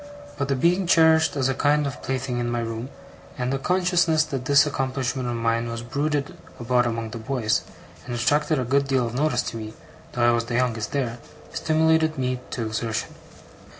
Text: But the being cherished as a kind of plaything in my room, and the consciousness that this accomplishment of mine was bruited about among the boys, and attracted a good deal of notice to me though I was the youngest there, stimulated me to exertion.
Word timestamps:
But 0.35 0.47
the 0.47 0.55
being 0.55 0.87
cherished 0.87 1.35
as 1.35 1.47
a 1.47 1.53
kind 1.53 1.85
of 1.85 2.01
plaything 2.01 2.39
in 2.39 2.49
my 2.49 2.61
room, 2.61 2.89
and 3.37 3.53
the 3.53 3.59
consciousness 3.59 4.23
that 4.23 4.45
this 4.45 4.65
accomplishment 4.65 5.29
of 5.29 5.35
mine 5.35 5.67
was 5.69 5.83
bruited 5.83 6.35
about 6.59 6.87
among 6.87 7.11
the 7.11 7.19
boys, 7.19 7.61
and 8.07 8.15
attracted 8.15 8.57
a 8.57 8.63
good 8.63 8.87
deal 8.87 9.05
of 9.05 9.13
notice 9.13 9.43
to 9.43 9.57
me 9.57 9.75
though 10.13 10.27
I 10.27 10.31
was 10.33 10.45
the 10.45 10.55
youngest 10.55 10.91
there, 10.91 11.19
stimulated 11.53 12.17
me 12.17 12.39
to 12.49 12.65
exertion. 12.65 13.13